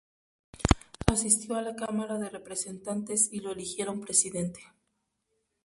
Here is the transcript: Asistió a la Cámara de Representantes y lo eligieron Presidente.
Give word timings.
Asistió 1.05 1.53
a 1.57 1.61
la 1.61 1.75
Cámara 1.75 2.17
de 2.17 2.27
Representantes 2.31 3.29
y 3.31 3.39
lo 3.39 3.51
eligieron 3.51 4.01
Presidente. 4.01 4.61